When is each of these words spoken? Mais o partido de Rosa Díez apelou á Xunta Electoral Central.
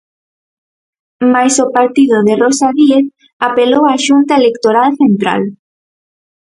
Mais 1.33 1.53
o 1.65 1.67
partido 1.77 2.17
de 2.27 2.33
Rosa 2.43 2.67
Díez 2.77 3.05
apelou 3.47 3.83
á 3.91 3.93
Xunta 4.05 4.33
Electoral 4.41 4.89
Central. 5.01 5.41